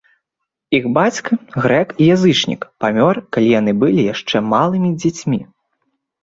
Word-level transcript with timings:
Іх 0.77 0.85
бацька, 0.97 1.31
грэк 1.65 1.89
і 2.05 2.07
язычнік, 2.15 2.61
памёр 2.85 3.15
калі 3.37 3.53
яны 3.59 3.71
былі 3.85 4.01
яшчэ 4.13 4.37
малымі 4.55 4.89
дзецьмі. 5.05 5.39